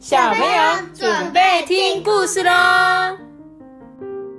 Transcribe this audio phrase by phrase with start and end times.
[0.00, 2.50] 小朋友准备听故事喽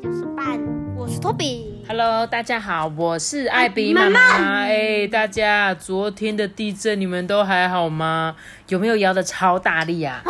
[0.01, 0.59] 我是伴，
[0.97, 1.85] 我是托比。
[1.87, 4.19] ！Hello，大家好，我是艾比妈妈。
[4.63, 8.35] 哎，大家，昨天的地震你们都还好吗？
[8.69, 10.23] 有没有摇的超大力啊？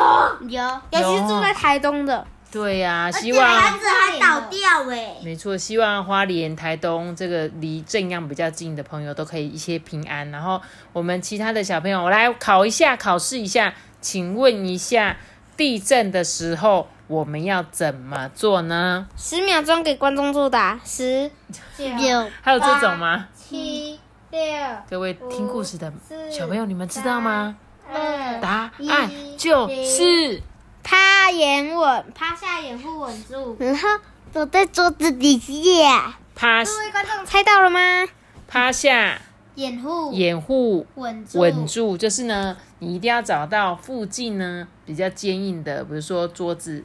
[0.50, 4.60] 有，尤其是住在台东的，对呀、希子望还倒掉
[4.90, 5.16] 哎。
[5.24, 10.30] 没错，希望花莲、台东这个离正阳比较近的朋友都可以一些平安。
[10.30, 10.62] 然后
[10.92, 15.16] 我们其他的小朋友，我来考一下，考试一下，请问一下，
[15.56, 19.08] 地震的时候我们要怎么做呢？
[19.16, 21.30] 十秒钟给观众作答，十、
[21.78, 23.28] 九、 还有这种吗？
[23.36, 24.00] 七、
[24.32, 24.42] 六、
[24.90, 25.94] 各位听故事的
[26.32, 27.56] 小朋友，你们知道吗？
[27.94, 30.42] 二，答案就是
[30.82, 33.88] 趴眼稳，趴下掩护稳住，然后
[34.34, 36.16] 躲在桌子底下。
[36.34, 38.08] 趴各位观众猜到了吗？
[38.48, 39.22] 趴下，
[39.56, 46.84] 掩护掩护稳住，稳住，就是呢，你一定要找到附近呢比较坚硬的，比如说桌子，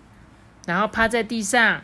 [0.66, 1.80] 然后趴在地上，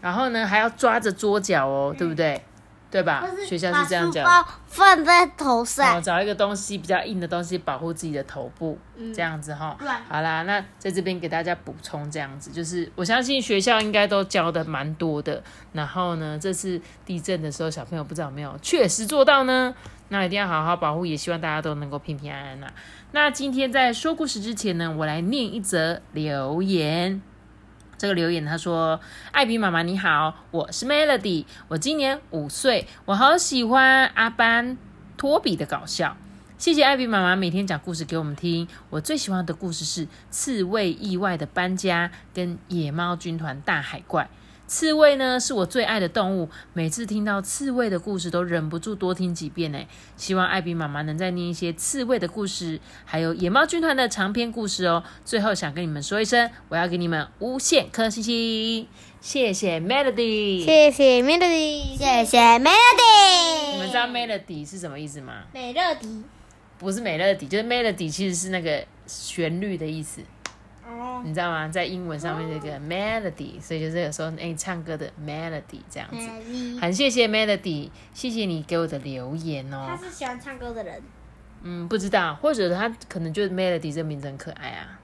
[0.00, 2.42] 然后呢还要抓着桌角哦，对不对？
[2.90, 3.26] 对吧？
[3.48, 4.22] 学校是这样讲。
[4.22, 8.78] 把书包放在头哦，上，找一个东西比较硬的东西保护自己的头部，
[9.14, 9.98] 这样子哈乱。
[10.06, 15.42] 好啦，那在这边给大家补充这样子，就是我相信学校应该都教的蛮多的。
[15.72, 19.74] 然后呢，这次地震的时候，小朋友不知道有没有确实做到呢？
[20.12, 22.70] 那一定要好好保护，也希望大家都能够平平安安啦。
[23.12, 27.22] 那今天在说故事之前呢，我来念一则留言。
[27.96, 29.00] 这个留言他说
[29.32, 34.76] ：“艾比妈妈你好，我是 Melody，我今年五岁，我好喜欢阿班
[35.16, 36.14] 托比的搞笑。
[36.58, 38.68] 谢谢艾比妈妈每天讲故事给我们听。
[38.90, 44.28] 我最喜欢的故事是刺猬意外的搬家跟野猫军团大海怪。
[44.66, 49.78] 刺猬呢是我最爱的动物，每次听到刺猬的故事都忍不住多听几遍呢。
[50.16, 55.04] 希望艾比妈妈能再念一些刺猬的故事，还有野猫军团的长篇故事哦。
[55.24, 58.88] 最后想跟你们说一声，我要给你们无限颗星星，
[59.20, 60.64] 谢谢 Melody。
[60.64, 63.72] 谢谢 Melody，谢谢 Melody。
[63.72, 65.44] 你们知道 Melody 是什么意思吗？
[65.52, 66.22] 美乐迪？
[66.78, 70.20] 不是美乐迪，就是 melody 其实是那个旋律的意思，
[70.92, 71.68] 哦，你知道吗？
[71.68, 76.16] 在英文上面这个 melody，所以就是有时候哎、唱歌的 melody 这样子。
[76.16, 79.86] 美很谢谢 melody，谢谢你给我的留言哦。
[79.88, 81.02] 他是喜欢唱歌的人。
[81.62, 84.98] 嗯，不知道，或者他可能就是 melody 这名字很可爱啊，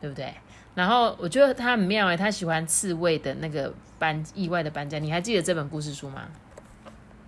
[0.00, 0.32] 对不对？
[0.74, 6.22] 然后我觉得他很妙哎，他喜欢刺猬的那个搬意外的搬家，你还记得这本故事书吗？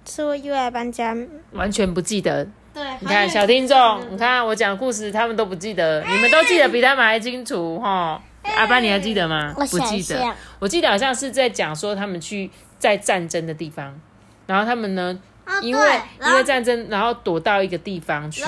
[0.05, 1.17] 刺猬意外搬家。
[1.53, 8.21] 完全不记得，对，你看小听众，你看我讲故事，他们都不记得，你们都记得比他们还清楚哈。
[8.55, 9.55] 阿班，你还记得吗？
[9.57, 13.99] 不记得我记得好像是在讲说他们去在战争的地方，
[14.47, 15.19] 然后他们呢，
[15.63, 18.45] 因为因为战争，然后躲到一个地方去，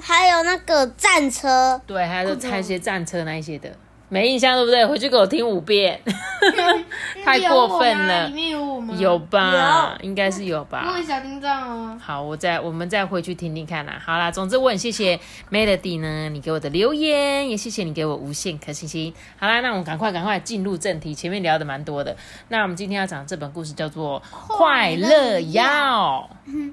[0.00, 3.70] 还有那个战车，对，还有拆一些战车那一些的，
[4.10, 4.84] 没印象对不对？
[4.84, 6.00] 回去给我听五遍，
[7.24, 8.94] 太过分了里，面有我吗？
[8.98, 9.96] 有吧？
[10.02, 10.90] 应该是有吧？
[10.92, 11.98] 问小叮当哦。
[12.02, 14.02] 好，我再我们再回去听听看啦。
[14.04, 15.18] 好啦，总之我很谢谢
[15.50, 19.14] Melody 呢，你给我的留言，也谢谢你给我无限颗星星。
[19.38, 22.16] 好啦，那我们赶快赶快进入正题，前面聊的蛮多的。
[22.48, 26.28] 那我们今天要讲这本故事叫做《快乐药》，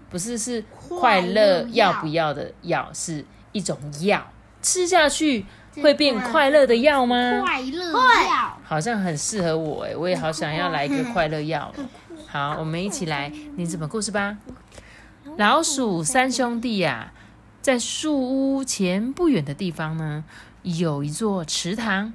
[0.10, 4.26] 不是是快乐要不要的药，是一种药，
[4.64, 5.46] 吃下去
[5.82, 7.42] 会变快乐的药吗？
[7.42, 11.86] 快乐药，好像很适合我哎，我也好想要来一个快乐药哦。
[12.28, 14.38] 好，我们一起来念这本故事吧。
[15.38, 17.14] 老鼠三兄弟呀、
[17.62, 20.24] 在树屋前不远的地方呢，
[20.64, 22.14] 有一座池塘。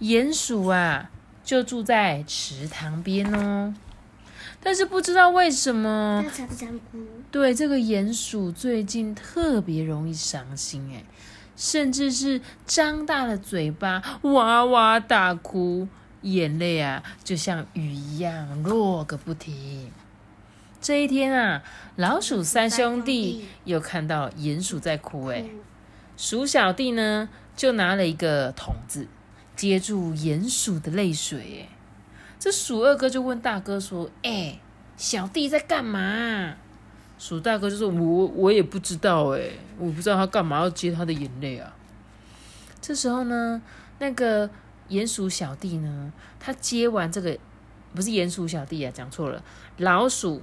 [0.00, 1.10] 鼹鼠啊，
[1.42, 3.74] 就住在池塘边哦。
[4.60, 6.24] 但是不知道为什么，
[7.30, 11.04] 对这个鼹鼠最近特别容易伤心哎，
[11.58, 15.88] 甚至是张大了嘴巴哇哇大哭，
[16.22, 19.90] 眼泪啊就像雨一样落个不停。
[20.80, 21.64] 这一天啊，
[21.96, 25.44] 老鼠三兄弟又看到鼹鼠在哭哎，
[26.16, 29.08] 鼠小弟呢就拿了一个桶子
[29.56, 31.74] 接住鼹鼠的泪水哎。
[32.38, 34.60] 这鼠二哥就问大哥说：“哎、
[34.96, 36.54] 小弟在干嘛？”
[37.18, 41.74] 鼠大哥就说：“我我也不知道哎，我不知道他干嘛要接他的眼泪啊。”
[42.80, 43.60] 这时候呢，
[43.98, 44.48] 那个
[44.88, 47.36] 鼹鼠小弟呢，他接完这个
[47.92, 49.42] 不是鼹鼠小弟啊，讲错了，
[49.78, 50.40] 老鼠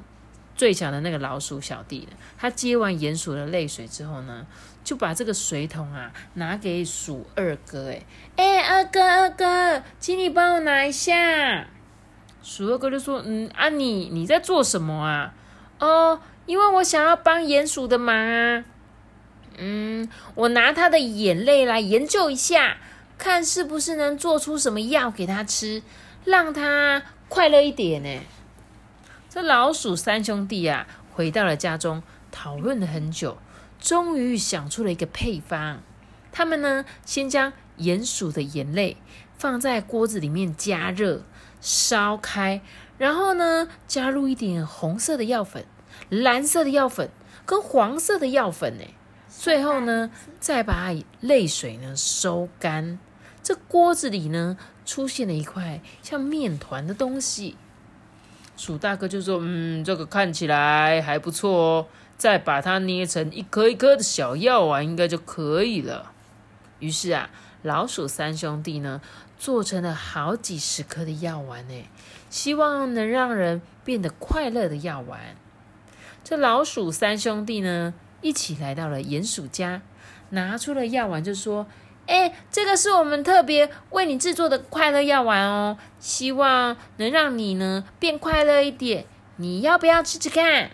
[0.56, 4.46] 最小的那个老鼠小弟呢，他接完鼹鼠的泪水之后呢，
[4.84, 8.06] 就把这个水桶啊拿给鼠二哥，哎
[8.36, 11.68] 哎，二哥二哥，请你帮我拿一下。
[12.44, 15.34] 鼠二哥就说：“嗯啊你，你在做什么啊？
[15.80, 18.66] 哦，因为我想要帮鼹鼠的忙啊。
[19.58, 22.78] 嗯，我拿它的眼泪来研究一下。
[23.18, 25.82] 看是不是能做出什么药给他吃，
[26.26, 28.22] 让他快乐一点呢。
[29.30, 33.38] 这老鼠三兄弟啊，回到了家中，讨论了很久，
[33.80, 35.82] 终于想出了一个配方。
[36.34, 38.98] 他们呢，先将鼹鼠的眼泪
[39.38, 41.24] 放在锅子里面加热，
[41.62, 42.62] 烧开，
[42.98, 45.66] 然后呢，加入一点红色的药粉、
[46.10, 47.10] 蓝色的药粉
[47.46, 48.84] 跟黄色的药粉呢。
[49.30, 52.98] 最后呢，再把泪水呢收干。
[53.44, 57.56] 这锅子里呢，出现了一块像面团的东西。
[58.58, 61.88] 鼠大哥就说：“嗯，这个看起来还不错哦，
[62.18, 66.14] 再把它捏成一颗一颗的小药丸，应该就可以了。”
[66.80, 67.30] 于是啊，
[67.62, 69.02] 老鼠三兄弟呢，
[69.38, 71.84] 做成了好几十颗的药丸呢，
[72.30, 75.36] 希望能让人变得快乐的药丸。
[76.26, 77.94] 这老鼠三兄弟呢？
[78.24, 79.84] 一起来到了鼹鼠家，
[80.32, 81.68] 拿出了药丸，就说
[82.08, 89.06] ：“哎，这个是我们特别为你制作的快乐药丸哦，希望能让你呢变快乐一点。
[89.36, 90.72] 你要不要吃吃看？”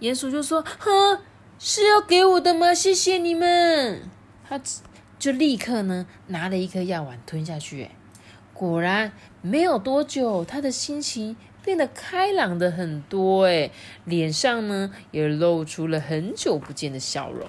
[0.00, 1.20] 鼹鼠就说：“呵，
[1.58, 2.72] 是要给我的吗？
[2.72, 4.08] 谢谢你们。”
[4.48, 4.58] 他
[5.18, 7.90] 就立刻呢拿了一颗药丸吞下去，
[8.54, 9.12] 果然
[9.42, 11.36] 没有多久，他的心情。
[11.68, 13.70] 变得开朗的很多，哎，
[14.06, 17.46] 脸上呢也露出了很久不见的笑容。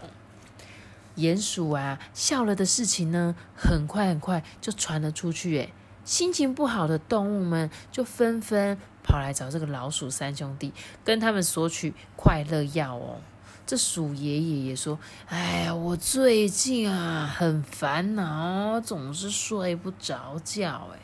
[1.16, 5.70] 鼹鼠啊，笑了的事情呢，很快很快就传了出去，哎，
[6.04, 10.74] 心情不好的动物们就纷纷跑来找这个老鼠三兄弟，
[11.06, 13.22] 跟他们索取快乐药哦。
[13.66, 15.00] 这鼠爷爷也说
[15.30, 21.00] ：“哎呀，我最近啊很烦恼，总是睡不着觉，哎。”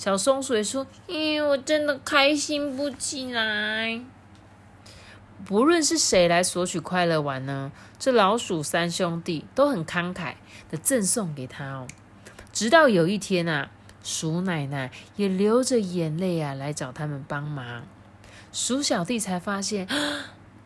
[0.00, 4.00] 小松鼠说：“咦，我真的开心不起来。
[5.44, 10.36] 不论是谁来索取快乐丸呢，这老鼠三兄弟都很慷慨
[10.70, 11.86] 的赠送给他哦。
[12.50, 13.70] 直到有一天啊，
[14.02, 17.86] 鼠奶奶也流着眼泪啊来找他们帮忙，
[18.54, 19.86] 鼠小弟才发现，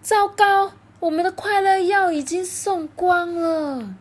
[0.00, 0.70] 糟糕，
[1.00, 3.96] 我们的快乐药已经送光了。”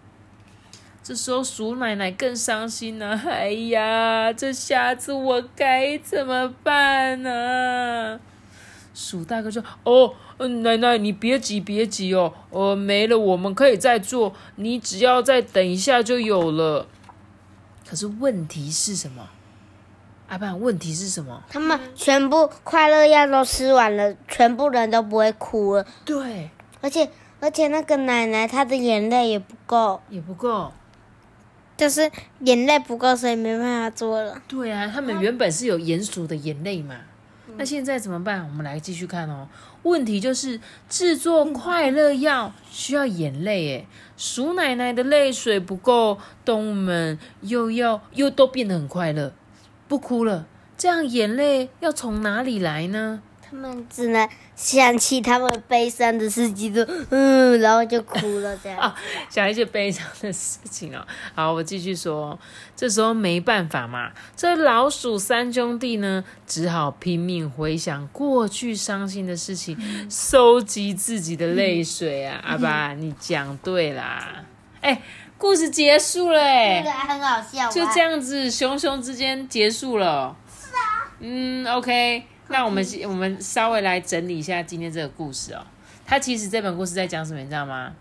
[1.03, 8.17] 这时候鼠奶奶更伤心了，哎呀，这下子我该怎么办呢？
[8.94, 10.13] 鼠大哥说：“哦，
[10.61, 16.88] 奶奶你别急别急哦，呃，没了我们可以再做，你只要再等一下就有了。
[17.85, 19.27] 可是问题是什么？
[20.29, 21.44] 阿爸，问题是什么？
[21.50, 25.85] 他们全部快乐药都吃完了，全部人都不会哭了。
[26.05, 27.09] 对，而且
[27.41, 30.71] 而且那个奶奶她的眼泪也不够，也不够。”
[31.83, 32.09] 就是
[32.39, 34.41] 眼泪不够，所以没办法做了。
[34.47, 36.95] 对啊，他们原本是有鼹鼠的眼泪嘛，
[37.57, 38.47] 那现在怎么办？
[38.47, 39.50] 我们来继续看哦。
[39.81, 49.33] 问题就是制作快乐药需要眼泪，诶，鼠奶奶的泪水不够，动物们又要又都变得很快乐，
[49.89, 50.47] 不哭了。
[50.77, 53.21] 这样眼泪要从哪里来呢？
[53.53, 58.95] 他们只能想起他们悲伤的事情，就嗯，然后就哭了，这样。
[59.29, 61.05] 想一些悲伤的事情哦。
[61.35, 62.38] 好，我继续说。
[62.75, 69.77] 这时候没办法嘛，这老鼠三兄弟呢，只好拼命回想过去伤心的事情，
[70.09, 72.41] 收集自己的泪水啊。
[72.44, 74.44] 阿爸，你讲对啦。
[74.81, 75.00] 哎，
[75.38, 77.69] 故事结束了，哎，这个很好笑。
[77.69, 80.36] 就这样子，熊熊之间结束了。
[80.50, 81.13] 是啊。
[81.19, 82.24] 嗯，OK。
[82.50, 85.65] 那我们我们稍微来整理一下今天这个故事哦。
[86.05, 87.93] 它其实这本故事在讲什么，你知道吗？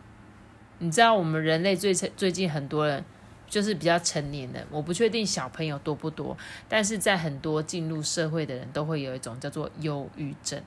[0.79, 3.05] 你知道我们人类最最近很多人
[3.49, 6.37] 就是比较成年的，我不确定小朋友多不多，
[6.69, 10.61] 但是在很多进入社会的人都会有一种叫做忧郁症，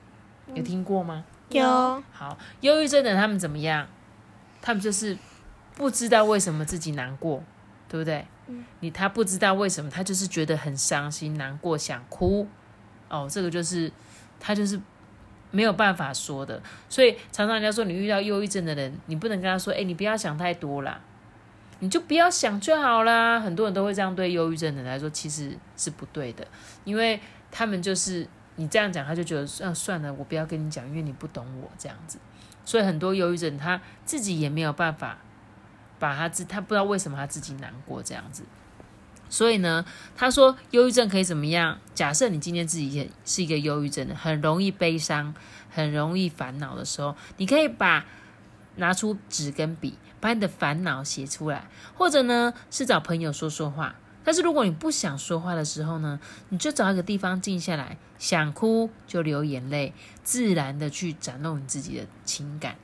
[0.54, 1.24] 有听过吗？
[1.50, 2.02] 有。
[2.10, 3.86] 好，忧郁症的他们怎么样？
[4.62, 5.16] 他们就是
[5.74, 7.44] 不知道为什么自己难过，
[7.88, 8.24] 对不对？
[8.46, 8.64] 嗯。
[8.80, 12.48] 你他不知道为什么，他就是觉得很伤心、难过、想哭。
[13.08, 13.90] 哦，这个就是
[14.40, 14.80] 他就是
[15.50, 21.00] 没有办法说的，所以常常人家说你遇到忧郁症的人，你不能跟他说，哎，你不要想太多啦，
[21.78, 23.38] 你就不要想就好啦。
[23.40, 26.46] 很多人都会这样对忧郁症的人来说，其实是不对的，
[26.84, 27.20] 因为
[27.50, 32.18] 他们就是你这样讲，他就觉得，嗯，算了，我不要跟你讲，因为你不懂我这样子。
[32.64, 35.16] 所以很多忧郁症他自己也没有办法
[36.00, 38.42] 把他自，他不知道为什么他自己难过这样子。
[39.28, 39.84] 所以呢，
[40.16, 41.78] 他说忧郁症可以怎么样？
[41.94, 45.34] 假设你今天自己也是一个忧郁症的，很容易悲伤、
[45.68, 48.04] 很容易烦恼的时候，你可以把
[48.76, 53.96] 拿出纸跟笔，把你的烦恼写出来，或者呢是找朋友说说话。
[54.22, 59.92] 但是如果你不想说话的时候呢，你就找一个地方静下来，想哭就流眼泪，
[60.22, 62.76] 自然的去展露你自己的情感。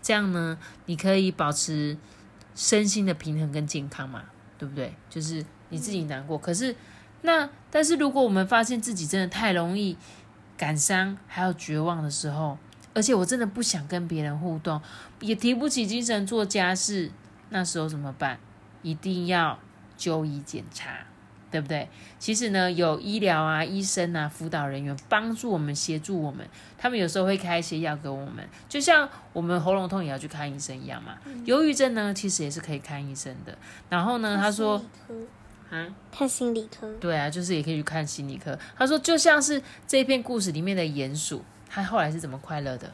[0.00, 1.96] 这样呢，你可以保持
[2.54, 4.22] 身心的平衡跟健康嘛。
[4.60, 4.94] 对不对？
[5.08, 6.38] 就是你自己难过。
[6.38, 6.76] 可是
[7.22, 9.96] 那但是如果我们发现自己真的太容易
[10.56, 12.58] 感伤，还有绝望的时候，
[12.94, 14.80] 而且我真的不想跟别人互动，
[15.20, 17.10] 也提不起精神做家事，
[17.48, 18.38] 那时候怎么办？
[18.82, 19.58] 一定要
[19.96, 20.90] 就医检查。
[21.52, 21.88] 对不对？
[22.20, 26.48] 其实呢，有医疗啊、医生啊、辅导人员帮助我们、协助我们，
[26.78, 31.18] 他们有时候会开一些药给我们，就像我们喉咙痛也要去看医生一样嘛。
[31.46, 33.58] 忧郁症呢，其实也是可以看医生的。
[33.88, 34.80] 然后呢，他说，
[35.70, 36.92] 啊，看心理科。
[37.00, 38.58] 对啊，就是也可以去看心理科。
[38.76, 42.92] 他说，就像是这篇故事里面的鼹鼠，他后来是怎么快乐的？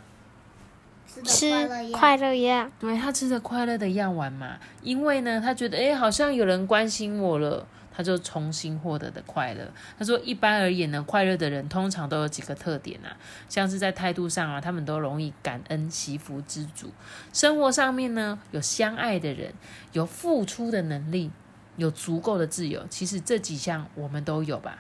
[1.24, 1.50] 吃
[1.92, 2.70] 快乐药。
[2.78, 7.66] 对他吃着快乐的药丸嘛，因为呢，他觉得哎，好像有人关心我了。
[7.96, 9.66] 他就重新获得的快乐。
[9.98, 13.16] 他说，一般而言呢，快乐的人通常都有几个特点啊，
[13.48, 16.88] 像是在态度上啊，他们都容易感恩、惜福、知足；
[17.32, 19.54] 生活上面呢，有相爱的人，
[19.92, 21.30] 有付出的能力，
[21.76, 22.84] 有足够的自由。
[22.88, 24.78] 其实这几项我们都有吧，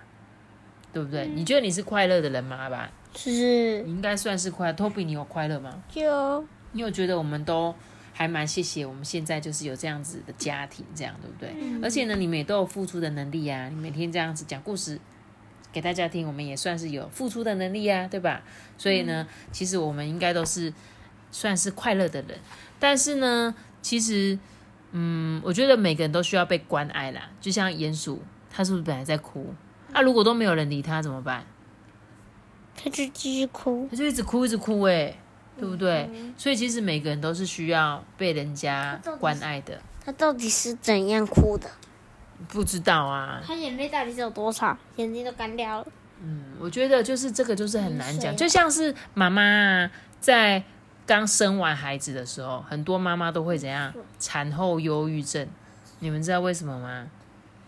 [0.92, 1.26] 对不对？
[1.28, 2.68] 你觉得你是快乐的人吗？
[2.68, 4.72] 吧，是，应该算是快。
[4.72, 5.82] Toby，你有快乐吗？
[5.94, 6.44] 有。
[6.72, 7.74] 你有觉得我们都？
[8.18, 11.54] 还蛮谢谢我们现在就是有这样子的家庭，这样对不对？
[11.82, 13.68] 而且呢，你们也都有付出的能力啊！
[13.68, 14.98] 你每天这样子讲故事
[15.70, 18.42] 给大家听，我们也算是有付出的能力啊，对吧？
[18.78, 20.72] 所以呢，其实我们应该都是
[21.30, 22.38] 算是快乐的人。
[22.80, 24.38] 但是呢，其实，
[24.98, 27.28] 嗯，我觉得每个人都需要被关爱啦。
[27.40, 29.52] 就像鼹鼠，它是不是本来在哭？
[29.92, 31.44] 那如果都没有人理它怎么办？
[32.74, 35.14] 它就继续哭，它就一直哭，一直哭，哎。
[35.58, 36.06] 对不对？
[36.36, 39.80] 所以其实每个人都是需要被人家关爱的。
[40.04, 41.66] 他到底是怎样哭的？
[42.46, 43.40] 不知道啊。
[43.42, 44.76] 他眼泪到底是有多少？
[44.96, 45.86] 眼睛都干掉了。
[46.22, 50.62] 嗯，我觉得就是这个就是很难讲，就像是妈妈在
[51.06, 53.94] 刚生完孩子的时候，很多妈妈都会怎样？
[54.18, 55.46] 产后忧郁症。
[56.00, 57.06] 你们知道为什么吗？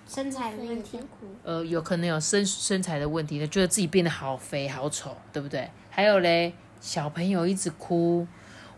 [0.07, 0.99] 身材的问题。
[1.45, 5.71] 呃，有可能有身身材的问题，觉得自己变得好肥好丑，对不对？
[5.89, 6.53] 还有嘞。
[6.81, 8.25] 小朋友一直哭，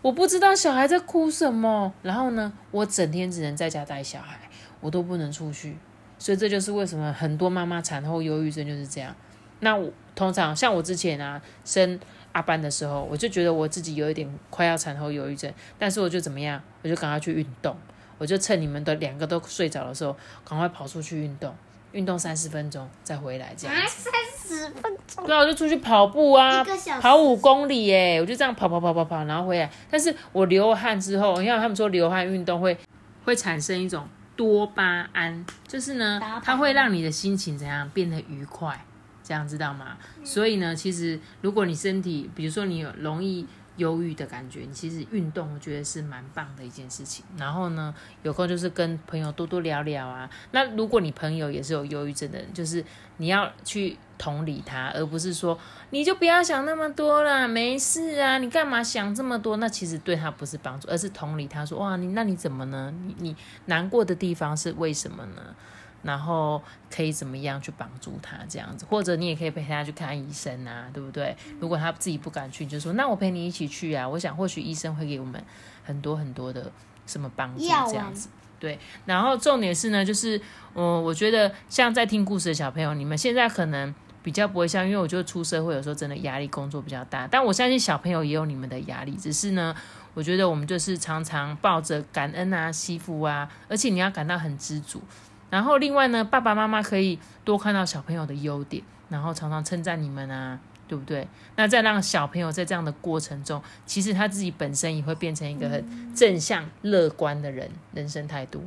[0.00, 1.92] 我不知道小孩在哭什么。
[2.02, 4.48] 然后呢，我整天只能在家带小孩，
[4.80, 5.76] 我都不能出去。
[6.18, 9.14] 所以这就是为什么很多妈妈产后忧郁症就是这样。
[9.60, 11.98] 那我通常像我之前啊生
[12.32, 17.76] 阿班的时候，我就觉得我自己有一点快要产后忧郁症，但是我就怎么样，我就赶快去运动，
[18.18, 21.54] 我就趁你们的两个都睡着的时候，赶快跑出去运动。
[21.92, 25.26] 运动三十分钟再回来，这样三十分钟。
[25.26, 26.64] 对啊，我就出去跑步啊，
[27.00, 29.68] 跑五公里耶，我就这样跑跑跑跑跑，然后回来。
[29.90, 32.78] 但是我流汗之后，你看他们说流汗运动会
[33.24, 38.84] 会产生一种多巴胺，就是呢，它会让你的心情怎样变得愉快，
[39.30, 39.96] 这样知道吗？
[40.24, 43.46] 所以呢，其实如果你身体，比如说你有容易。
[43.76, 47.24] 忧郁的感觉，你其实运动，我觉得是蛮棒的一件事情。
[47.38, 50.28] 然后呢，有空就是跟朋友多多聊聊啊。
[50.50, 52.84] 那如果你朋友也是有忧郁症的人，就是
[53.16, 55.58] 你要去同理他，而不是说
[55.90, 59.56] 你就不要想那么多了，没事啊，你干嘛想这么多？
[59.56, 62.92] 那其实对他不是帮助，而是同理他说，哇，你那你怎么呢？
[63.06, 65.54] 你你难过的地方是为什么呢？
[66.02, 71.36] 然后可以怎么样去帮助他这样子，或者你也可以陪他去看医生啊，对不对？
[71.60, 74.08] 如果他自己不敢去，就说那我陪你一起去啊。
[74.08, 75.42] 我想或许医生会给我们
[75.84, 76.70] 很多很多的
[77.06, 78.28] 什么帮助这样子。
[78.58, 80.40] 对，然后重点是呢，就是
[80.74, 89.74] 嗯，我觉得像在听故事的小朋友，你们现在可能比较不会像，因为我觉得出社会有时候真的压力工作比较大，但我相信小朋友也有你们的压力，只是呢，
[90.12, 95.02] 我觉得我们就是常常抱着感恩啊、惜福啊，而且你要感到很知足。
[95.50, 101.26] 然后另外呢，爸爸妈妈可以多看到小朋友的优点，然后常常称赞你们啊，对不对？
[101.56, 108.64] 那再让小朋友在这样的过程中，其实他自己本身也会变成一个很正向、乐观的人，人生态度。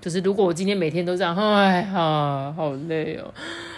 [0.00, 3.32] 就是如果我今天每天都这样，哎呀，好累哦，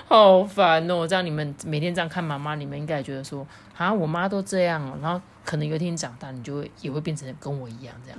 [0.07, 8.19] 好烦哦，这样你们每天这样看妈妈，你们应该也觉得说，啊，我妈都这样哦，然后可能有一天长大，你就会也会变成跟我一样这样，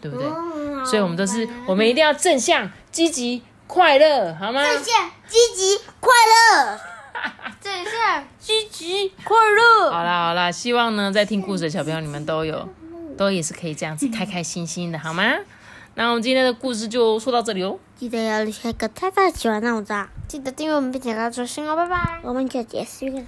[0.00, 0.26] 对不对？
[0.86, 3.42] 所以，我们都是，我们一定要正向、积极。
[3.72, 4.62] 快乐好吗？
[4.62, 6.78] 正向、积极、快乐。
[7.58, 9.90] 正向、积极、快乐。
[9.90, 12.68] 好啦好啦，希望呢，在听故事的小朋友，你们都有，
[13.16, 15.24] 都也是可以这样子开开心心的，好吗？
[15.94, 17.78] 那我们今天的故事就说到这里哦。
[17.96, 22.20] 记得要留下一个太太喜欢那种赞，记得订阅我们并且关注新哦，拜拜。
[22.22, 23.22] 我们就结束了，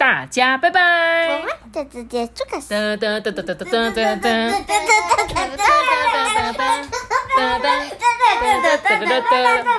[0.00, 1.26] 大家拜拜。
[1.28, 2.56] 我们就直接这个。
[2.56, 5.76] 噔噔噔噔噔噔噔噔噔噔噔噔噔噔
[6.30, 6.90] 噔噔。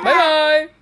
[0.04, 0.81] 拜拜。